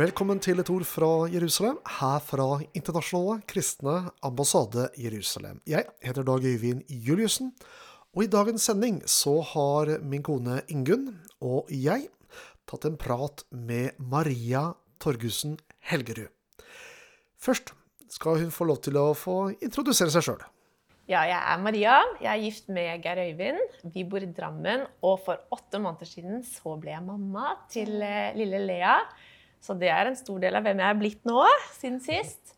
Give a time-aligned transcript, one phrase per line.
[0.00, 2.44] Velkommen til et ord fra Jerusalem, her fra
[2.78, 5.58] Internasjonale kristne ambassade Jerusalem.
[5.68, 7.50] Jeg heter Dag Øyvind Juliussen,
[8.14, 12.06] og i dagens sending så har min kone Ingunn og jeg
[12.70, 14.70] tatt en prat med Maria
[15.04, 15.58] Torgussen
[15.90, 16.30] Helgerud.
[17.36, 17.74] Først
[18.08, 20.46] skal hun få lov til å få introdusere seg sjøl.
[21.10, 21.98] Ja, jeg er Maria.
[22.22, 23.76] Jeg er gift med Geir Øyvind.
[23.92, 24.86] Vi bor i Drammen.
[25.02, 28.94] Og for åtte måneder siden så ble jeg mamma til eh, lille Lea.
[29.60, 31.42] Så det er en stor del av hvem jeg er blitt nå,
[31.76, 32.54] siden sist.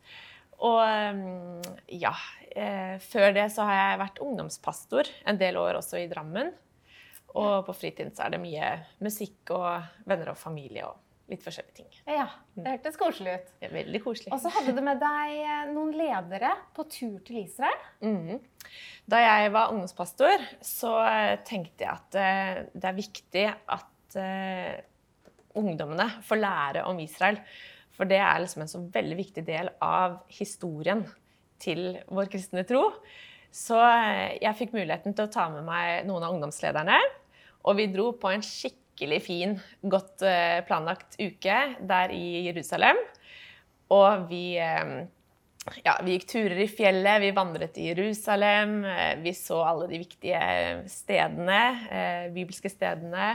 [0.63, 0.79] Og
[1.17, 1.63] mm,
[1.99, 2.13] ja
[2.55, 6.53] eh, Før det så har jeg vært ungdomspastor en del år også i Drammen.
[7.33, 10.99] Og på fritiden så er det mye musikk og venner og familie og
[11.31, 11.89] litt forskjellige ting.
[12.05, 13.51] Ja, det hørtes koselig ut.
[13.57, 14.31] Det er veldig koselig.
[14.35, 17.87] Og så hadde du med deg eh, noen ledere på tur til Israel.
[18.05, 18.37] Mm.
[19.09, 24.19] Da jeg var ungdomspastor, så eh, tenkte jeg at det er viktig at
[25.59, 27.39] ungdommene får lære om Israel.
[27.93, 31.05] For det er liksom en så veldig viktig del av historien
[31.61, 32.87] til vår kristne tro.
[33.53, 36.97] Så eh, jeg fikk muligheten til å ta med meg noen av ungdomslederne.
[37.69, 42.97] Og vi dro på en skikkelig fin, godt eh, planlagt uke der i Jerusalem.
[43.93, 44.95] Og vi eh,
[45.85, 48.81] ja, vi gikk turer i fjellet, vi vandret i Jerusalem.
[49.23, 50.41] Vi så alle de viktige
[50.91, 51.59] stedene,
[52.35, 53.29] bibelske stedene.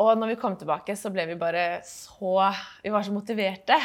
[0.00, 2.48] Og når vi kom tilbake, så ble vi bare så
[2.84, 3.76] Vi var så motiverte.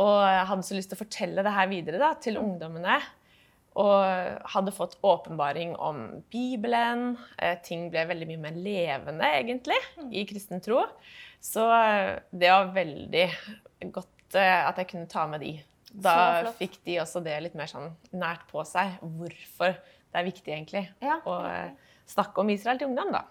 [0.00, 2.98] Og jeg hadde så lyst til å fortelle det her videre da, til ungdommene.
[3.80, 7.14] Og hadde fått åpenbaring om Bibelen.
[7.38, 9.78] Eh, ting ble veldig mye mer levende, egentlig,
[10.10, 10.82] i kristen tro.
[11.42, 13.26] Så eh, det var veldig
[13.94, 15.54] godt eh, at jeg kunne ta med de.
[15.90, 18.98] Da fikk de også det litt mer sånn nært på seg.
[19.02, 21.20] Hvorfor det er viktig, egentlig, Ja.
[21.26, 21.38] å
[22.10, 23.24] snakke om Israel til ungdom, da.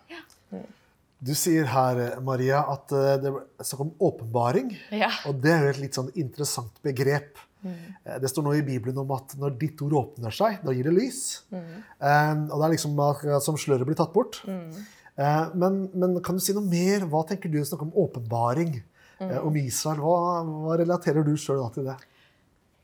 [1.20, 4.72] Du sier her, Maria, at eh, det er snakk om åpenbaring.
[4.96, 5.12] Ja.
[5.28, 7.42] Og det er jo et litt sånn interessant begrep.
[7.60, 7.80] Mm.
[8.24, 10.96] Det står nå i Bibelen om at når ditt ord åpner seg, da gir det
[10.96, 11.20] lys.
[11.52, 12.96] Eh, og det er liksom
[13.44, 14.40] som sløret blir tatt bort.
[15.20, 17.04] Eh, men, men kan du si noe mer?
[17.12, 20.00] Hva tenker du snakke om åpenbaring eh, om Israel?
[20.06, 21.98] Hva, hva relaterer du sjøl til det?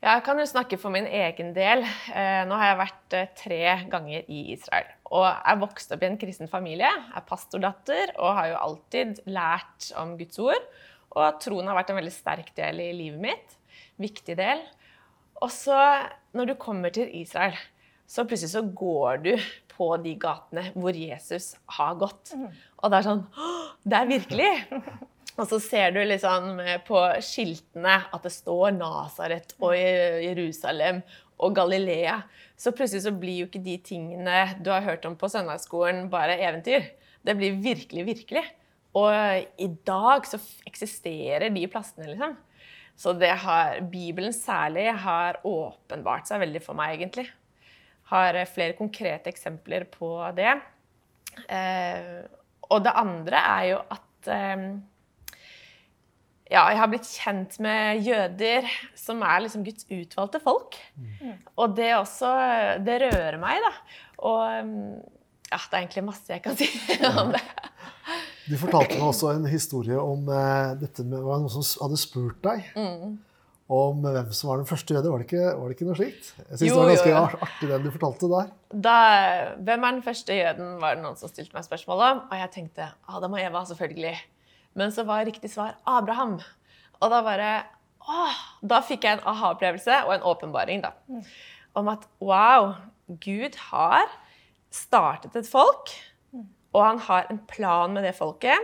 [0.04, 1.80] Jeg kan jo snakke for min egen del.
[2.12, 4.90] Eh, Nå har jeg vært eh, tre ganger i Israel.
[5.08, 9.88] Og er vokst opp i en kristen familie, er pastordatter og har jo alltid lært
[9.98, 10.68] om Guds ord.
[11.16, 13.56] Og troen har vært en veldig sterk del i livet mitt.
[14.02, 14.60] Viktig del.
[15.40, 15.78] Og så,
[16.36, 17.56] når du kommer til Israel,
[18.06, 19.32] så plutselig så går du
[19.72, 22.36] på de gatene hvor Jesus har gått.
[22.36, 23.26] Og det er sånn
[23.82, 24.52] Det er virkelig!
[25.36, 31.02] Og så ser du liksom på skiltene at det står Nasaret og Jerusalem
[31.44, 32.22] og Galilea.
[32.56, 36.38] Så plutselig så blir jo ikke de tingene du har hørt om på søndagsskolen, bare
[36.40, 36.88] eventyr.
[37.20, 38.44] Det blir virkelig, virkelig.
[38.96, 39.12] Og
[39.60, 42.36] i dag så eksisterer de plassene, liksom.
[42.96, 47.26] Så det har, Bibelen særlig har åpenbart seg veldig for meg, egentlig.
[48.08, 50.08] Har flere konkrete eksempler på
[50.38, 50.54] det.
[51.52, 52.24] Eh,
[52.72, 54.64] og det andre er jo at eh,
[56.46, 58.68] ja, jeg har blitt kjent med jøder,
[58.98, 60.78] som er liksom Guds utvalgte folk.
[61.58, 62.30] Og det også
[62.86, 63.72] Det rører meg, da.
[64.26, 64.74] Og um,
[65.50, 66.68] ja, det er egentlig masse jeg kan si
[67.10, 67.42] om det.
[68.46, 71.98] Du fortalte meg også en historie om eh, dette med det var noen som hadde
[71.98, 72.68] spurt deg
[73.66, 75.10] om hvem som var den første jøde.
[75.10, 76.28] Var det ikke, var det ikke noe slikt?
[76.38, 77.40] Jeg synes Jo, det var ganske jo, jo.
[77.48, 78.52] artig den du fortalte der.
[78.86, 78.96] Da,
[79.66, 82.22] hvem er den første jøden, var det noen som stilte meg spørsmål om.
[82.30, 84.14] Og jeg tenkte Adam og Eva, selvfølgelig.
[84.76, 86.36] Men så var riktig svar Abraham.
[87.00, 87.50] Og da bare
[88.06, 90.92] åh, Da fikk jeg en aha-opplevelse og en åpenbaring da,
[91.76, 92.74] om at wow,
[93.20, 94.06] Gud har
[94.72, 95.90] startet et folk,
[96.76, 98.56] og han har en plan med det folket.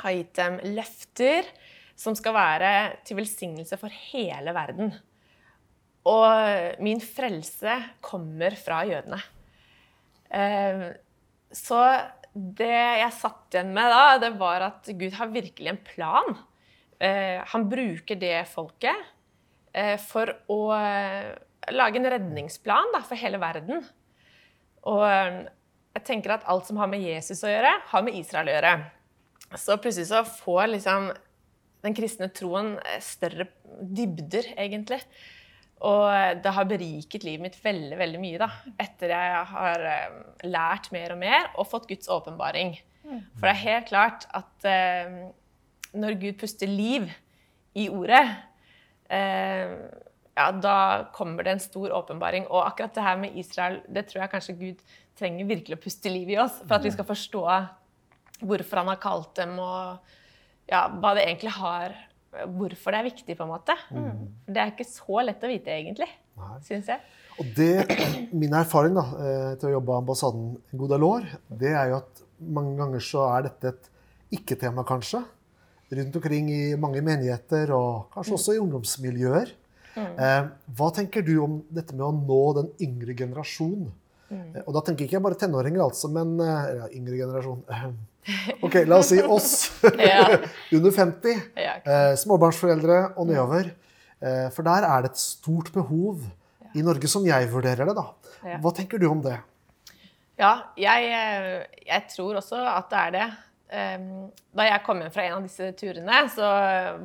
[0.00, 1.48] Har gitt dem løfter
[2.00, 2.72] som skal være
[3.04, 4.94] til velsignelse for hele verden.
[6.08, 7.74] Og min frelse
[8.04, 9.20] kommer fra jødene.
[10.30, 10.86] Eh,
[11.52, 11.76] Så
[12.58, 16.34] det jeg satt igjen med da, det var at Gud har virkelig en plan.
[17.00, 19.06] Eh, Han bruker det folket
[19.72, 21.32] eh, for å eh,
[21.76, 23.82] lage en redningsplan da, for hele verden.
[24.88, 28.54] Og jeg tenker at alt som har med Jesus å gjøre, har med Israel å
[28.54, 28.76] gjøre.
[29.58, 31.10] Så plutselig så får liksom
[31.84, 33.48] den kristne troen større
[33.80, 35.00] dybder, egentlig.
[35.80, 38.50] Og det har beriket livet mitt veldig veldig mye da,
[38.82, 42.74] etter jeg har eh, lært mer og mer og fått Guds åpenbaring.
[43.38, 45.14] For det er helt klart at eh,
[45.96, 47.08] når Gud puster liv
[47.80, 48.22] i ordet,
[49.08, 49.72] eh,
[50.36, 50.76] ja, da
[51.16, 52.46] kommer det en stor åpenbaring.
[52.48, 54.84] Og akkurat det her med Israel, det tror jeg kanskje Gud
[55.18, 57.44] trenger virkelig å puste liv i oss for at vi skal forstå
[58.40, 61.96] hvorfor han har kalt dem, og ja, hva det egentlig har
[62.30, 63.76] hvorfor det er viktig, på en måte.
[63.90, 64.26] Mm.
[64.46, 66.08] det er ikke så lett å vite, egentlig,
[66.66, 67.02] syns jeg.
[67.40, 67.72] Og det,
[68.36, 71.28] min erfaring da, eh, til å jobbe i ambassaden en god del år,
[71.62, 73.90] det er jo at mange ganger så er dette et
[74.40, 75.22] ikke-tema, kanskje.
[75.90, 79.56] Rundt omkring i mange menigheter, og kanskje også i ungdomsmiljøer.
[79.98, 80.44] Eh,
[80.78, 83.88] hva tenker du om dette med å nå den yngre generasjon?
[84.30, 87.64] Eh, Og da tenker ikke jeg bare tenåringer, altså, men eh, ja, yngre generasjon.
[88.62, 89.50] OK, la oss si oss.
[90.76, 91.40] Under 50.
[91.58, 91.76] Ja.
[91.82, 93.72] Eh, småbarnsforeldre og nedover.
[94.20, 96.22] Eh, for der er det et stort behov
[96.76, 97.96] i Norge, som jeg vurderer det.
[97.98, 98.06] da.
[98.62, 99.38] Hva tenker du om det?
[100.40, 103.28] Ja, jeg, eh, jeg tror også at det er det.
[103.72, 106.46] Ehm, Da jeg kom hjem fra en av disse turene, så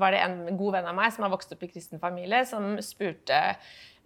[0.02, 2.78] var det en god venn av meg som har vokst opp i kristen familie, som
[2.82, 3.42] spurte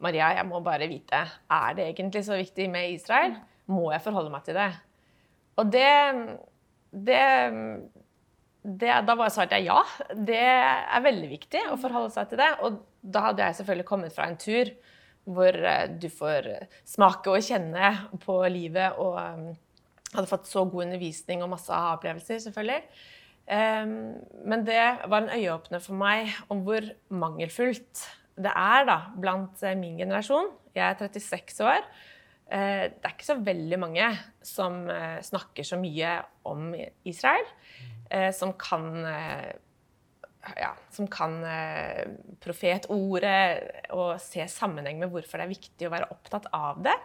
[0.04, 3.36] Maria, jeg må bare vite, er det egentlig så viktig med Israel?
[3.70, 4.70] Må jeg forholde meg til det?
[5.60, 5.90] Og det,
[7.08, 7.24] det,
[8.64, 9.82] det Da var svarte jeg ja.
[10.16, 12.50] Det er veldig viktig å forholde seg til det.
[12.64, 14.72] Og da hadde jeg selvfølgelig kommet fra en tur
[15.30, 16.48] hvor eh, du får
[16.88, 17.92] smake og kjenne
[18.24, 19.50] på livet og um,
[20.16, 22.80] hadde fått så god undervisning og masse aha-opplevelser, selvfølgelig.
[23.50, 23.92] Um,
[24.50, 24.82] men det
[25.12, 28.08] var en øyeåpner for meg om hvor mangelfullt
[28.40, 30.50] det er da, blant eh, min generasjon.
[30.76, 31.88] Jeg er 36 år.
[32.50, 34.10] Eh, det er ikke så veldig mange
[34.46, 36.20] som eh, snakker så mye
[36.50, 36.72] om
[37.08, 37.46] Israel,
[38.34, 38.88] som kan
[40.58, 41.36] ja, som kan
[42.42, 46.96] profetordet og se sammenheng med hvorfor det er viktig å være opptatt av det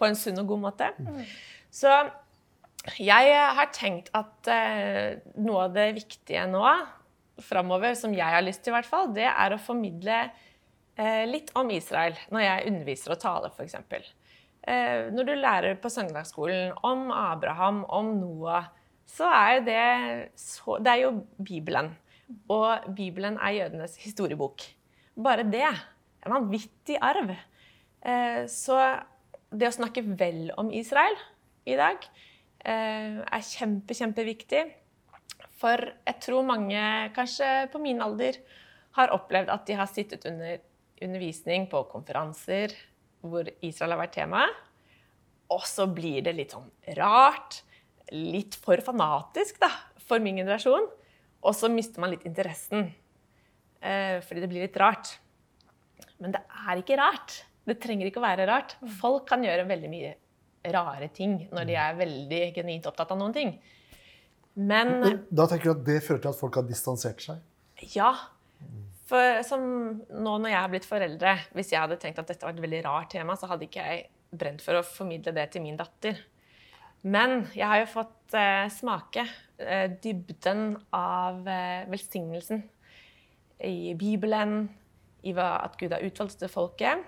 [0.00, 0.88] på en sunn og god måte.
[1.68, 1.92] Så
[2.96, 4.48] jeg har tenkt at
[5.36, 6.64] noe av det viktige nå
[7.44, 10.22] framover, som jeg har lyst til i hvert fall, det er å formidle
[11.26, 13.74] litt om Israel når jeg underviser og taler, f.eks.
[14.64, 18.70] Eh, når du lærer på søndagsskolen om Abraham, om Noah,
[19.04, 19.82] så er jo det
[20.40, 21.90] så, Det er jo Bibelen.
[22.48, 24.64] Og Bibelen er jødenes historiebok.
[25.20, 27.34] Bare det en vanvittig arv.
[28.00, 28.78] Eh, så
[29.52, 31.14] det å snakke vel om Israel
[31.68, 32.00] i dag
[32.64, 34.64] eh, er kjempe, kjempeviktig.
[35.60, 36.80] For jeg tror mange,
[37.14, 38.40] kanskje på min alder,
[38.96, 40.62] har opplevd at de har sittet under
[41.06, 42.74] undervisning på konferanser
[43.24, 44.44] hvor Israel har vært tema.
[45.54, 46.68] Og så blir det litt sånn
[46.98, 47.62] rart,
[48.12, 49.70] litt for fanatisk da,
[50.04, 50.88] for min generasjon.
[51.44, 52.88] Og så mister man litt interessen,
[53.80, 55.18] eh, fordi det blir litt rart.
[56.20, 57.42] Men det er ikke rart.
[57.64, 58.76] Det trenger ikke å være rart.
[59.00, 60.12] Folk kan gjøre veldig mye
[60.74, 63.56] rare ting når de er veldig genuint opptatt av noen ting.
[64.54, 67.42] Men Men Da tenker du at det fører til at folk har distansert seg?
[67.92, 68.12] ja.
[69.08, 69.64] For som
[70.08, 72.84] nå når jeg har blitt foreldre, hvis jeg hadde tenkt at dette var et veldig
[72.86, 76.22] rart tema, så hadde ikke jeg brent for å formidle det til min datter.
[77.04, 79.26] Men jeg har jo fått eh, smake
[79.60, 82.62] eh, dybden av eh, velsignelsen
[83.68, 84.70] i Bibelen,
[85.24, 87.04] i hva, at Gud har utvalgt til folket.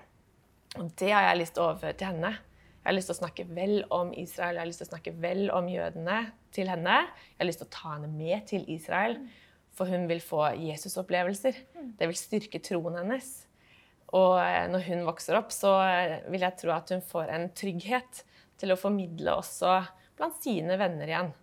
[0.77, 2.31] Og det har jeg lyst til å overføre til henne.
[2.77, 5.15] Jeg har lyst til å snakke vel om Israel, jeg har lyst til å snakke
[5.25, 6.19] vel om jødene
[6.55, 6.99] til henne.
[7.33, 9.17] Jeg har lyst til å ta henne med til Israel,
[9.77, 11.59] for hun vil få Jesus-opplevelser.
[11.99, 13.29] Det vil styrke troen hennes.
[14.15, 17.49] Og eh, når hun vokser opp, så eh, vil jeg tro at hun får en
[17.57, 18.23] trygghet
[18.57, 19.79] til å formidle også
[20.17, 21.33] blant sine venner igjen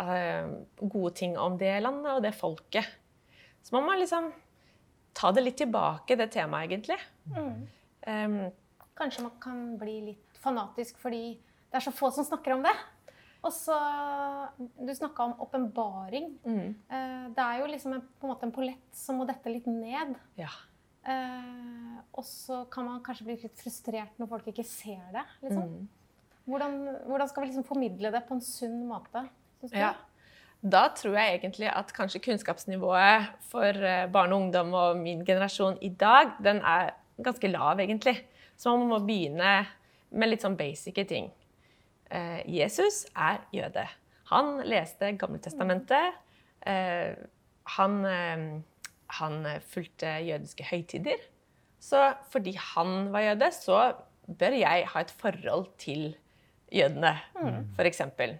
[0.00, 0.48] eh,
[0.80, 2.88] gode ting om det landet og det folket.
[3.60, 4.30] Så man må liksom
[5.16, 6.96] ta det litt tilbake, det temaet, egentlig.
[8.06, 8.42] Um,
[8.96, 11.34] Kanskje man kan bli litt fanatisk fordi
[11.70, 12.72] det er så få som snakker om det.
[13.42, 13.76] Og så
[14.60, 16.34] Du snakka om åpenbaring.
[16.44, 19.46] mm, Eh, Det er jo liksom en, på en måte en pollett som må dette
[19.52, 20.16] litt ned.
[20.36, 20.48] ja.
[21.02, 25.22] Eh, og så kan man kanskje bli litt frustrert når folk ikke ser det.
[25.42, 25.62] Liksom.
[25.62, 25.88] Mm.
[26.46, 26.74] Hvordan,
[27.06, 29.22] hvordan skal vi liksom formidle det på en sunn måte?
[29.60, 29.78] synes du?
[29.78, 29.94] Ja.
[30.62, 35.78] Da tror jeg egentlig at kanskje kunnskapsnivået for eh, barn og ungdom og min generasjon
[35.80, 36.90] i dag, den er
[37.22, 38.18] ganske lav, egentlig.
[38.58, 39.66] Så man må begynne
[40.10, 41.30] med litt sånn basice ting.
[42.10, 43.86] Eh, Jesus er jøde.
[44.30, 46.16] Han leste Gamle testamentet.
[46.66, 47.14] Eh,
[47.76, 48.46] han, eh,
[49.20, 49.40] han
[49.72, 51.22] fulgte jødiske høytider.
[51.80, 53.80] Så fordi han var jøde, så
[54.28, 56.14] bør jeg ha et forhold til
[56.70, 57.16] jødene,
[57.74, 58.36] for eksempel.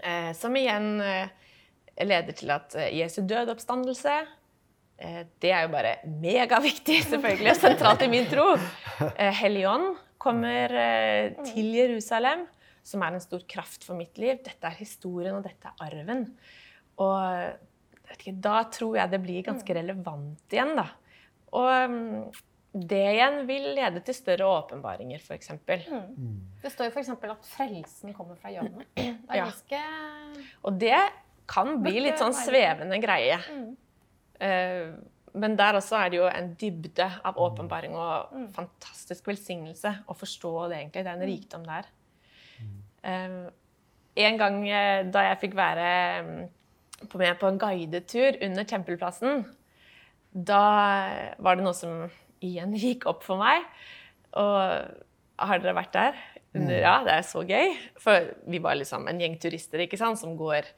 [0.00, 1.00] Eh, som igjen
[2.04, 4.14] leder til at Jesus Jesu død oppstandelse
[4.98, 8.52] eh, Det er jo bare megaviktig, selvfølgelig, og sentralt i min tro.
[9.16, 12.46] Eh, Hellig ånd kommer eh, til Jerusalem,
[12.86, 14.38] som er en stor kraft for mitt liv.
[14.46, 16.26] Dette er historien, og dette er arven.
[17.02, 20.86] Og vet ikke, da tror jeg det blir ganske relevant igjen, da.
[21.56, 22.28] Og mm,
[22.76, 25.50] det igjen vil lede til større åpenbaringer, f.eks.
[25.66, 27.10] Det står jo f.eks.
[27.16, 28.86] at frelsen kommer fra jødene.
[28.96, 29.46] Det er Ja.
[29.48, 29.82] ganske
[30.68, 30.98] Og det
[31.48, 33.38] kan bli litt sånn svevende greie.
[33.50, 33.68] Mm.
[34.42, 34.88] Eh,
[35.36, 40.52] men der også er det jo en dybde av åpenbaring og fantastisk velsignelse å forstå
[40.70, 41.04] det egentlig.
[41.04, 41.88] Det er en rikdom der.
[43.06, 43.46] Um,
[44.16, 45.88] en gang eh, da jeg fikk være
[46.26, 46.44] mm,
[47.20, 49.44] med på en guidetur under Tempelplassen,
[50.32, 50.62] da
[51.38, 52.06] var det noe som
[52.44, 53.66] igjen gikk opp for meg.
[54.36, 54.56] Og
[55.36, 56.22] har dere vært der?
[56.56, 57.74] Under, ja, det er så gøy.
[58.00, 60.68] For vi var liksom en gjeng turister ikke sant, som går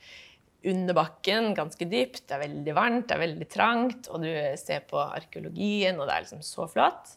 [0.68, 2.24] under bakken, ganske dypt.
[2.26, 6.16] Det er veldig varmt, det er veldig trangt, og du ser på arkeologien, og det
[6.16, 7.14] er liksom så flott.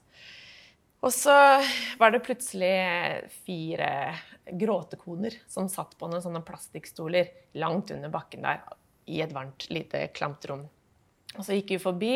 [1.02, 1.34] Og så
[1.98, 2.76] var det plutselig
[3.42, 3.90] fire
[4.60, 7.32] gråtekoner som satt på noen sånne plastikkstoler
[7.62, 8.64] langt under bakken der
[9.12, 10.66] i et varmt, lite, klamt rom.
[11.38, 12.16] Og så gikk vi forbi,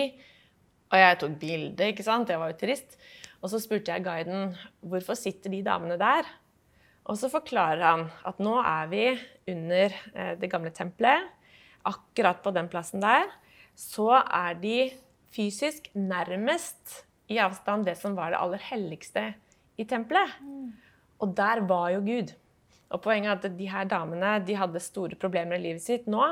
[0.91, 2.97] og jeg tok bilde, ikke sant, jeg var jo turist.
[3.41, 4.53] Og så spurte jeg guiden
[4.85, 6.27] hvorfor sitter de damene der.
[7.05, 9.05] Og så forklarer han at nå er vi
[9.51, 11.27] under eh, det gamle tempelet.
[11.85, 13.27] Akkurat på den plassen der
[13.77, 14.77] så er de
[15.35, 19.27] fysisk nærmest i avstand det som var det aller helligste
[19.77, 20.31] i tempelet.
[21.23, 22.33] Og der var jo Gud.
[22.93, 26.23] Og poenget er at de her damene de hadde store problemer i livet sitt nå.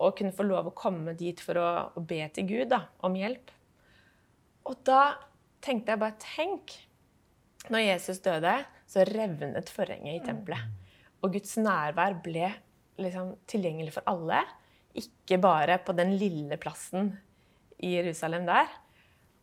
[0.00, 3.16] Og kunne få lov å komme dit for å, å be til Gud da, om
[3.18, 3.50] hjelp.
[4.70, 5.02] Og da
[5.64, 6.78] tenkte jeg bare Tenk!
[7.70, 8.54] Når Jesus døde,
[8.88, 10.70] så revnet forhenget i tempelet.
[11.20, 12.48] Og Guds nærvær ble
[13.00, 14.40] liksom tilgjengelig for alle.
[14.96, 17.12] Ikke bare på den lille plassen
[17.84, 18.70] i Jerusalem der.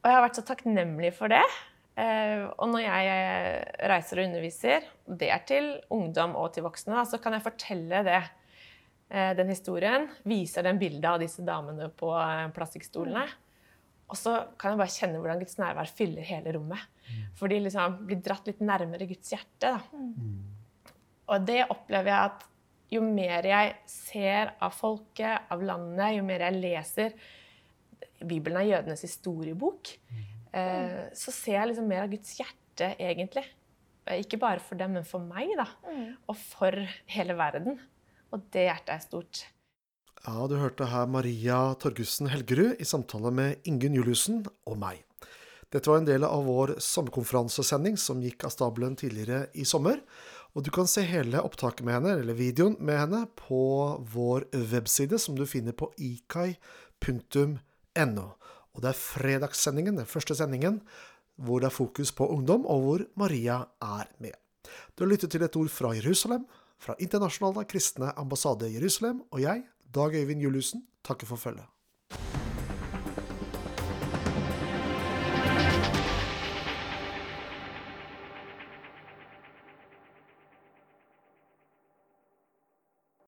[0.02, 1.44] Og jeg har vært så takknemlig for det.
[1.98, 3.22] Eh, og når jeg
[3.90, 4.90] reiser og underviser,
[5.20, 8.22] det er til ungdom og til voksne, så kan jeg fortelle det.
[9.10, 13.26] Eh, den historien viser den bildet av disse damene på eh, plastikkstolene.
[14.08, 16.84] Og så kan jeg bare kjenne hvordan Guds nærvær fyller hele rommet.
[17.36, 19.74] For de liksom blir dratt litt nærmere Guds hjerte.
[19.74, 20.94] Da.
[21.28, 22.46] Og det opplever jeg at
[22.94, 27.18] jo mer jeg ser av folket, av landet, jo mer jeg leser
[28.18, 29.92] Bibelen er jødenes historiebok,
[30.54, 33.46] eh, så ser jeg liksom mer av Guds hjerte, egentlig.
[34.18, 35.68] Ikke bare for dem, men for meg, da.
[36.30, 36.76] Og for
[37.12, 37.80] hele verden.
[38.32, 39.44] Og det hjertet er stort.
[40.24, 45.04] Ja, du hørte her Maria Torgussen Helgerud i samtale med Ingunn Juliussen og meg.
[45.72, 50.00] Dette var en del av vår sommerkonferansesending som gikk av stabelen tidligere i sommer.
[50.56, 55.20] Og du kan se hele opptaket med henne, eller videoen med henne, på vår webside,
[55.20, 56.58] som du finner på ikai.no.
[58.78, 60.82] Og det er fredagssendingen, den første sendingen,
[61.42, 64.38] hvor det er fokus på ungdom, og hvor Maria er med.
[64.94, 66.46] Du har lyttet til et ord fra Jerusalem,
[66.78, 69.64] fra Internasjonale kristne ambassade Jerusalem, og jeg,
[69.96, 71.66] Dag Øyvind Juliussen, takker for følget.